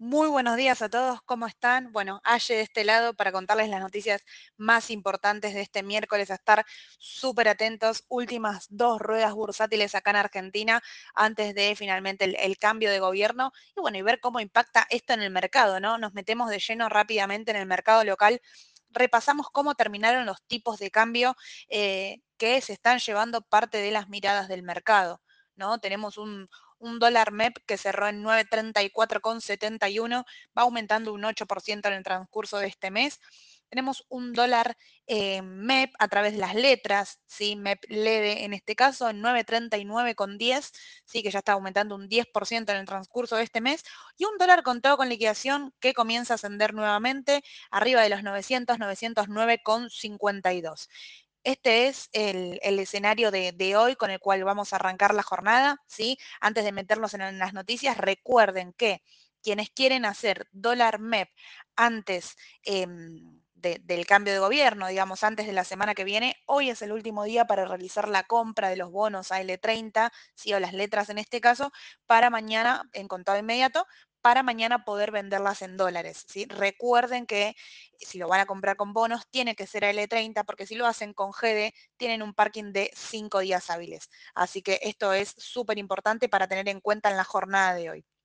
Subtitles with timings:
[0.00, 1.92] Muy buenos días a todos, ¿cómo están?
[1.92, 4.22] Bueno, Aye de este lado para contarles las noticias
[4.56, 6.64] más importantes de este miércoles, a estar
[6.98, 10.82] súper atentos, últimas dos ruedas bursátiles acá en Argentina
[11.16, 15.22] antes de finalmente el, cambio de gobierno y bueno, y ver cómo impacta esto en
[15.22, 15.98] el mercado, ¿no?
[15.98, 18.40] Nos metemos de lleno rápidamente en el mercado local,
[18.90, 21.34] repasamos cómo terminaron los tipos de cambio
[21.70, 25.20] eh, que se están llevando parte de las miradas del mercado,
[25.56, 25.80] ¿no?
[25.80, 26.48] Tenemos un
[26.78, 30.24] un dólar MEP que cerró en 934,71,
[30.56, 33.20] va aumentando un 8% en el transcurso de este mes.
[33.68, 37.54] Tenemos un dólar eh, MEP a través de las letras, ¿sí?
[37.54, 40.72] MEP LEDE en este caso en 939,10,
[41.04, 43.82] sí, que ya está aumentando un 10% en el transcurso de este mes.
[44.16, 48.78] Y un dólar contado con liquidación que comienza a ascender nuevamente arriba de los 900,
[48.78, 50.88] 909,52.
[51.48, 56.18] Este es el, escenario de, hoy con el cual vamos a arrancar la jornada, ¿sí?
[56.42, 59.02] Antes de meternos en, las noticias, recuerden que
[59.42, 61.30] quienes quieren hacer dólar MEP
[61.74, 66.82] antes em, del cambio de gobierno, digamos, antes de la semana que viene, hoy es
[66.82, 70.52] el último día para realizar la compra de los bonos AL30, ¿sí?
[70.52, 71.72] o las letras en este caso,
[72.04, 73.86] para mañana en contado inmediato,
[74.20, 76.26] para mañana poder venderlas en dólares.
[76.48, 77.54] Recuerden que
[77.98, 81.12] si lo van a comprar con bonos, tiene que ser L30, porque si lo hacen
[81.14, 84.08] con GD, tienen un parking de 5 días hábiles.
[84.34, 88.17] Así que esto es súper importante para tener en cuenta en la jornada de hoy.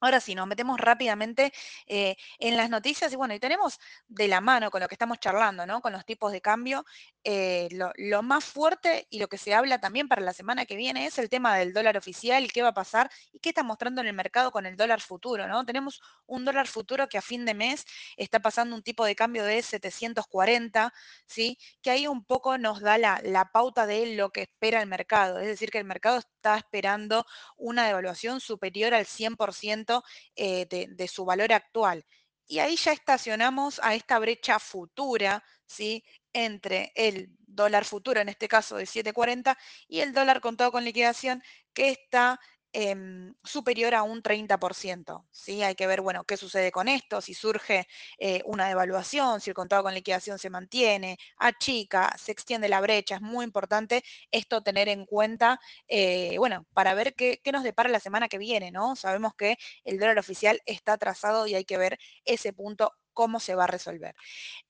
[0.00, 1.52] Ahora sí, nos metemos rápidamente
[1.86, 5.18] eh, en las noticias y bueno, y tenemos de la mano con lo que estamos
[5.18, 5.80] charlando, ¿no?
[5.80, 6.84] Con los tipos de cambio,
[7.24, 11.06] eh, lo, más fuerte y lo que se habla también para la semana que viene
[11.06, 14.06] es el tema del dólar oficial qué va a pasar y qué está mostrando en
[14.06, 15.64] el mercado con el dólar futuro, ¿no?
[15.64, 17.84] Tenemos un dólar futuro que a fin de mes
[18.16, 20.92] está pasando un tipo de cambio de 740,
[21.26, 21.58] ¿sí?
[21.82, 25.40] Que ahí un poco nos da la, la pauta de lo que espera el mercado,
[25.40, 27.26] es decir, que el mercado está esperando
[27.56, 29.87] una devaluación superior al 100%
[30.34, 32.04] eh, de, su valor actual.
[32.46, 36.04] Y ahí ya estacionamos a esta brecha futura, ¿sí?
[36.32, 41.42] Entre el dólar futuro, en este caso de 7.40, y el dólar contado con liquidación,
[41.74, 42.40] que está
[42.72, 45.26] Em, superior a un 30%.
[45.30, 45.62] ¿sí?
[45.62, 47.86] Hay que ver, bueno, qué sucede con esto, si surge
[48.18, 53.16] eh, una devaluación, si el contado con liquidación se mantiene, achica, se extiende la brecha.
[53.16, 55.58] Es muy importante esto tener en cuenta,
[55.88, 58.96] eh, bueno, para ver qué, qué, nos depara la semana que viene, ¿no?
[58.96, 63.56] Sabemos que el dólar oficial está atrasado y hay que ver ese punto cómo se
[63.56, 64.14] va a resolver.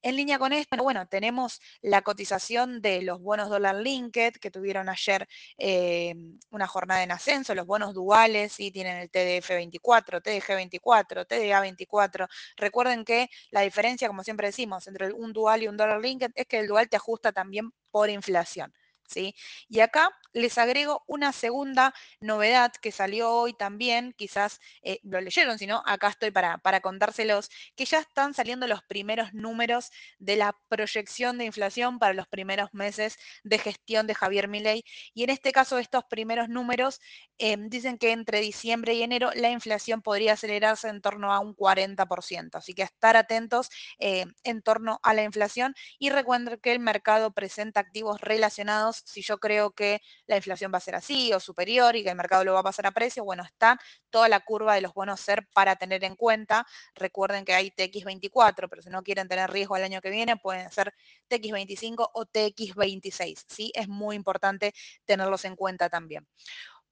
[0.01, 4.89] En línea con esto, bueno, tenemos la cotización de los bonos dólar linked que tuvieron
[4.89, 5.29] ayer
[5.59, 6.15] eh,
[6.49, 11.61] una jornada en ascenso, los bonos duales y tienen el TDF 24, TDG 24, TDA
[11.61, 12.27] 24.
[12.57, 16.47] Recuerden que la diferencia, como siempre decimos, entre un dual y un dólar linked es
[16.47, 18.73] que el dual te ajusta también por inflación.
[19.17, 25.59] Y acá les agrego una segunda novedad que salió hoy también, quizás eh, lo leyeron,
[25.59, 30.37] si no, acá estoy para, para contárselos, que ya están saliendo los primeros números de
[30.37, 34.85] la proyección de inflación para los primeros meses de gestión de Javier Milei.
[35.15, 37.01] Y en este caso, estos primeros números
[37.39, 41.55] em, dicen que entre diciembre y enero la inflación podría acelerarse en torno a un
[41.55, 42.59] 40%.
[42.59, 47.33] Así que estar atentos eh, en torno a la inflación y recuerden que el mercado
[47.33, 48.98] presenta activos relacionados.
[49.05, 52.17] Si yo creo que la inflación va a ser así o superior y que el
[52.17, 53.79] mercado lo va a pasar a precio, bueno, está
[54.11, 56.67] toda la curva de los bonos SER para tener en cuenta.
[56.95, 60.67] Recuerden que hay TX24, pero si no quieren tener riesgo el año que viene, pueden
[60.67, 60.93] hacer
[61.29, 63.73] TX25 o TX26, ¿sí?
[63.75, 64.73] Es muy importante
[65.05, 66.27] tenerlos en cuenta también.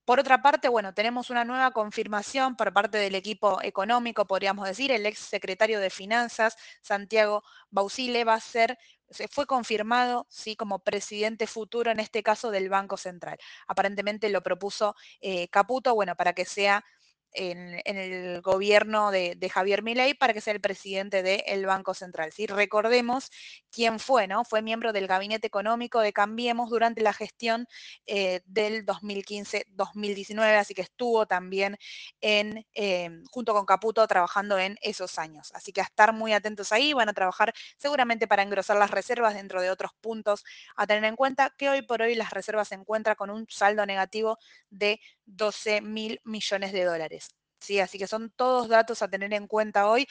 [0.07, 4.93] Por otra parte, bueno, tenemos una nueva confirmación por parte del equipo económico, podríamos decir,
[4.93, 8.79] el ex secretario de Finanzas, Santiago Bausile, va a ser
[9.11, 10.57] se fue confirmado ¿sí?
[10.57, 13.39] como presidente futuro, en este caso del Banco Central.
[13.67, 16.85] Aparentemente lo propuso eh, Caputo, bueno, para que sea
[17.37, 22.33] en, el gobierno de, Javier Milei para que sea el presidente del Banco Central.
[22.33, 22.47] ¿sí?
[22.47, 23.31] Recordemos
[23.71, 24.45] quién fue, ¿no?
[24.45, 27.67] Fue miembro del Gabinete Económico de Cambiemos durante la gestión
[28.07, 31.77] eh, del 2015-2019, así que estuvo también
[32.21, 35.53] en, eh, junto con Caputo trabajando en esos años.
[35.55, 39.35] Así que a estar muy atentos ahí, van a trabajar seguramente para engrosar las reservas
[39.35, 40.45] dentro de otros puntos
[40.75, 43.87] a tener en cuenta que hoy por hoy las reservas se encuentran con un saldo
[43.87, 44.39] negativo
[44.71, 47.29] de 12 mil millones de dólares.
[47.61, 47.81] ¿sí?
[47.81, 50.07] Así que son todos datos a tener en cuenta hoy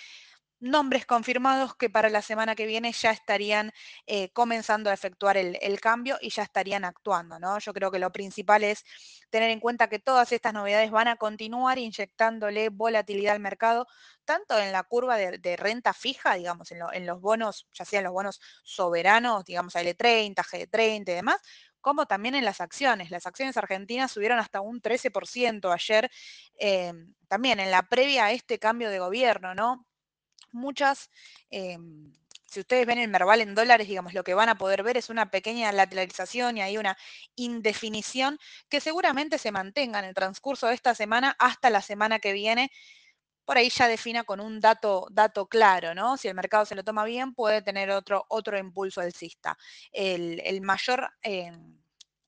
[0.60, 3.72] nombres confirmados que para la semana que viene ya estarían
[4.08, 7.60] eh, comenzando a efectuar el, cambio y ya estarían actuando, ¿no?
[7.60, 8.84] Yo creo que lo principal es
[9.30, 13.86] tener en cuenta que todas estas novedades van a continuar inyectándole volatilidad al mercado,
[14.24, 18.14] tanto en la curva de, renta fija, digamos, en, en, los bonos, ya sean los
[18.14, 21.42] bonos soberanos, digamos, L30, G30 y demás,
[21.86, 23.12] como también en las acciones.
[23.12, 26.10] Las acciones argentinas subieron hasta un 13% ayer,
[26.58, 26.92] eh,
[27.28, 29.86] también en la previa a este cambio de gobierno, ¿no?
[30.52, 31.12] Muchas...
[31.52, 32.12] Em,
[32.48, 35.12] si ustedes ven el Merval en dólares, digamos, lo que van a poder ver es
[35.12, 36.98] una pequeña lateralización y hay una
[37.36, 42.34] indefinición que seguramente se mantenga en el transcurso de esta semana hasta la semana que
[42.34, 42.72] viene.
[43.46, 46.18] Por ahí ya defina con un dato, dato claro, ¿no?
[46.18, 49.58] Si el mercado se lo toma bien, puede tener otro, otro impulso alcista.
[49.92, 51.10] El, el mayor...
[51.24, 51.52] Eh,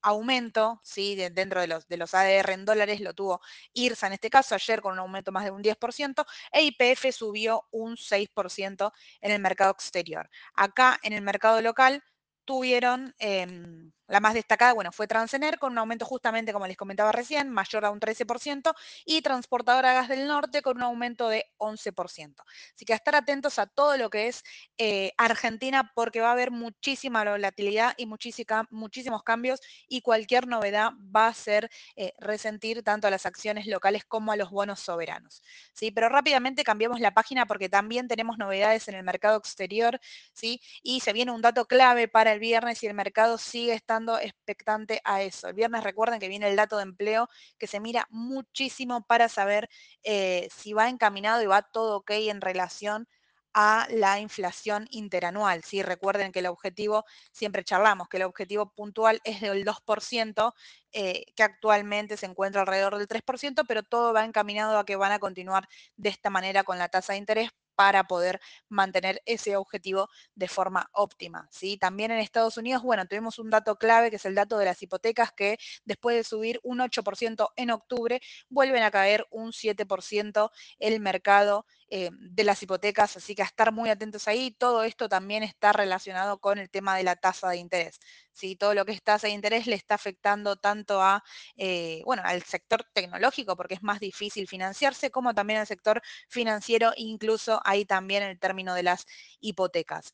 [0.08, 1.16] aumento, ¿sí?
[1.16, 3.42] dentro de los, de los ADR en dólares lo tuvo
[3.74, 7.66] IRSA en este caso, ayer con un aumento más de un 10%, e IPF subió
[7.72, 8.92] un 6%
[9.22, 10.30] en el mercado exterior.
[10.54, 12.04] Acá en el mercado local
[12.46, 13.14] tuvieron...
[13.20, 17.50] Em, la más destacada, bueno, fue Transener con un aumento justamente, como les comentaba recién,
[17.50, 18.74] mayor a un 13%
[19.06, 22.36] y Transportadora Gas del Norte con un aumento de 11%.
[22.74, 24.44] Así que a estar atentos a todo lo que es
[24.78, 31.26] eh, Argentina porque va a haber muchísima volatilidad y muchísimos cambios y cualquier novedad va
[31.26, 35.44] a hacer eh, resentir tanto a las acciones locales como a los bonos soberanos.
[35.74, 35.92] ¿sí?
[35.92, 40.00] Pero rápidamente cambiamos la página porque también tenemos novedades en el mercado exterior
[40.34, 40.62] ¿sí?
[40.82, 45.02] y se viene un dato clave para el viernes y el mercado sigue estando expectante
[45.04, 45.48] a eso.
[45.48, 49.70] El viernes recuerden que viene el dato de empleo que se mira muchísimo para saber
[50.04, 53.08] eh, si va encaminado y va todo ok en relación
[53.54, 55.64] a la inflación interanual.
[55.64, 55.82] ¿sí?
[55.82, 60.54] Recuerden que el objetivo, siempre charlamos, que el objetivo puntual es del 2%,
[60.92, 65.12] eh, que actualmente se encuentra alrededor del 3%, pero todo va encaminado a que van
[65.12, 70.10] a continuar de esta manera con la tasa de interés para poder mantener ese objetivo
[70.34, 71.48] de forma óptima.
[71.52, 71.78] ¿sí?
[71.78, 74.82] También en Estados Unidos, bueno, tuvimos un dato clave que es el dato de las
[74.82, 78.20] hipotecas que después de subir un 8% en octubre,
[78.50, 83.72] vuelven a caer un 7% el mercado eh, de las hipotecas, así que a estar
[83.72, 84.52] muy atentos ahí.
[84.52, 88.00] Todo esto también está relacionado con el tema de la tasa de interés.
[88.34, 88.56] ¿sí?
[88.56, 91.24] Todo lo que es tasa de interés le está afectando tanto a,
[91.56, 96.92] eh, bueno, al sector tecnológico, porque es más difícil financiarse, como también al sector financiero,
[96.96, 99.06] incluso ahí también el término de las
[99.40, 100.14] hipotecas.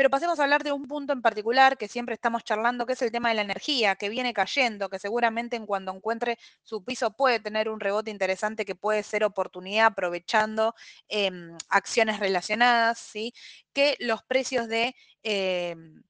[0.00, 3.02] Pero pasemos a hablar de un punto en particular que siempre estamos charlando, que es
[3.02, 7.10] el tema de la energía, que viene cayendo, que seguramente en cuando encuentre su piso
[7.14, 10.74] puede tener un rebote interesante que puede ser oportunidad aprovechando
[11.08, 13.34] em, acciones relacionadas, ¿sí?
[13.74, 14.96] que los precios de...
[15.22, 16.02] Em,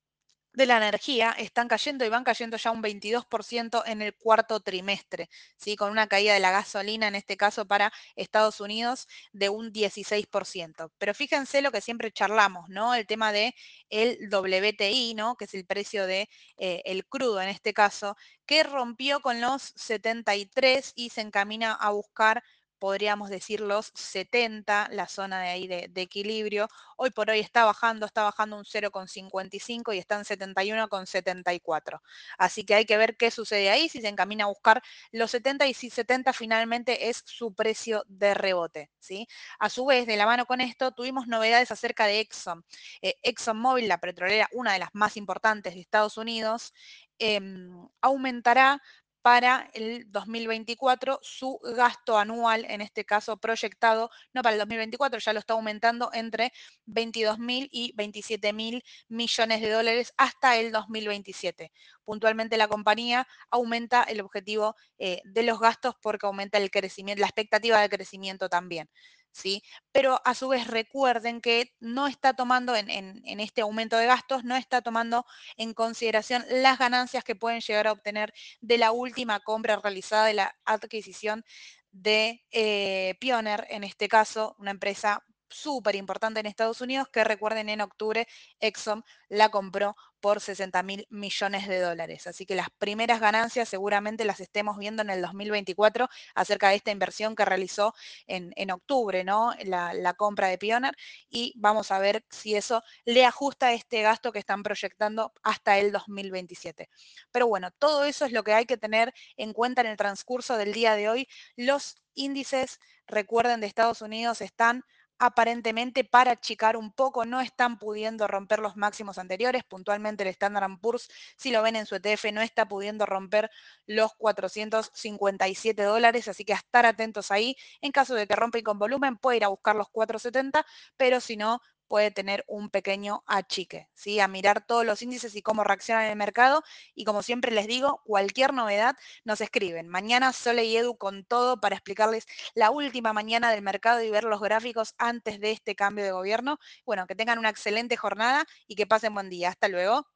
[0.52, 5.28] de la energía están cayendo y van cayendo ya un 22% en el cuarto trimestre,
[5.56, 5.76] ¿sí?
[5.76, 10.90] con una caída de la gasolina, en este caso para Estados Unidos, de un 16%.
[10.98, 12.94] Pero fíjense lo que siempre charlamos, ¿no?
[12.94, 13.54] El tema de
[13.88, 15.36] el WTI, ¿no?
[15.36, 19.72] Que es el precio de eh, el crudo en este caso, que rompió con los
[19.76, 22.42] 73 y se encamina a buscar
[22.80, 26.68] podríamos decir los 70, la zona de ahí de, equilibrio.
[26.96, 32.00] Hoy por hoy está bajando, está bajando un 0,55 y está en 71,74.
[32.38, 34.82] Así que hay que ver qué sucede ahí, si se encamina a buscar
[35.12, 38.90] los 70 y si 70 finalmente es su precio de rebote.
[38.98, 39.28] ¿sí?
[39.58, 42.64] A su vez, de la mano con esto, tuvimos novedades acerca de Exxon.
[43.02, 46.72] Eh, ExxonMobil, la petrolera, una de las más importantes de Estados Unidos,
[47.18, 48.80] em, aumentará
[49.22, 55.32] para el 2024 su gasto anual, en este caso proyectado, no para el 2024, ya
[55.32, 56.52] lo está aumentando entre
[56.86, 61.72] 22 mil y 27 mil millones de dólares hasta el 2027.
[62.04, 67.26] Puntualmente la compañía aumenta el objetivo eh, de los gastos porque aumenta el crecimiento, la
[67.26, 68.88] expectativa de crecimiento también.
[69.32, 69.62] ¿Sí?
[69.92, 74.56] Pero a su vez recuerden que no está tomando en, este aumento de gastos, no
[74.56, 79.76] está tomando en consideración las ganancias que pueden llegar a obtener de la última compra
[79.76, 81.44] realizada de la adquisición
[81.92, 87.68] de eh, Pioneer, en este caso, una empresa súper importante en Estados Unidos, que recuerden
[87.68, 88.26] en octubre
[88.60, 92.26] Exxon la compró por 60 mil millones de dólares.
[92.26, 96.90] Así que las primeras ganancias seguramente las estemos viendo en el 2024 acerca de esta
[96.90, 97.94] inversión que realizó
[98.26, 99.54] en, en octubre, ¿no?
[99.64, 100.94] La, la, compra de Pioneer
[101.30, 105.92] y vamos a ver si eso le ajusta este gasto que están proyectando hasta el
[105.92, 106.90] 2027.
[107.32, 110.56] Pero bueno, todo eso es lo que hay que tener en cuenta en el transcurso
[110.58, 111.28] del día de hoy.
[111.56, 114.84] Los índices, recuerden, de Estados Unidos están
[115.20, 120.80] aparentemente para achicar un poco, no están pudiendo romper los máximos anteriores, puntualmente el Standard
[120.80, 123.50] Poor's, si lo ven en su ETF, no está pudiendo romper
[123.86, 128.78] los 457 dólares, así que a estar atentos ahí, en caso de que rompen con
[128.78, 130.64] volumen, puede ir a buscar los 470,
[130.96, 131.60] pero si no,
[131.90, 134.20] puede tener un pequeño achique, ¿sí?
[134.20, 136.62] A mirar todos los índices y cómo reaccionan en el mercado.
[136.94, 138.94] Y como siempre les digo, cualquier novedad
[139.24, 139.88] nos escriben.
[139.88, 144.22] Mañana Sole y Edu con todo para explicarles la última mañana del mercado y ver
[144.22, 146.58] los gráficos antes de este cambio de gobierno.
[146.86, 149.48] Bueno, que tengan una excelente jornada y que pasen buen día.
[149.48, 150.06] Hasta luego.